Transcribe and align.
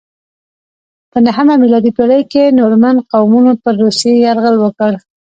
په 1.11 1.17
نهمه 1.25 1.55
میلادي 1.61 1.91
پیړۍ 1.97 2.21
کې 2.31 2.43
نورمن 2.59 2.95
قومونو 3.11 3.51
پر 3.63 3.73
روسیې 3.83 4.13
یرغل 4.25 4.55
وکړ. 4.59 4.91